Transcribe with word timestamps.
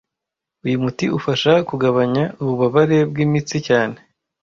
Uyu 0.65 0.77
muti 0.83 1.05
ufasha 1.17 1.53
kugabanya 1.69 2.23
ububabare 2.43 2.97
bwimitsi 3.09 3.57
cyane 3.67 3.97